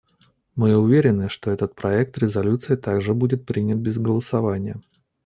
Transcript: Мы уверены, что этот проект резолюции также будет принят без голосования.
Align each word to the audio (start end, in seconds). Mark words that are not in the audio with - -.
Мы 0.55 0.75
уверены, 0.75 1.29
что 1.29 1.51
этот 1.51 1.75
проект 1.75 2.17
резолюции 2.17 2.75
также 2.75 3.13
будет 3.13 3.45
принят 3.45 3.77
без 3.77 3.99
голосования. 3.99 4.81